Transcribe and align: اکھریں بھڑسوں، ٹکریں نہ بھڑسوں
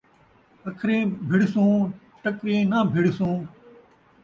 اکھریں 0.67 1.01
بھڑسوں، 1.27 1.73
ٹکریں 2.21 2.59
نہ 2.71 2.79
بھڑسوں 2.91 3.35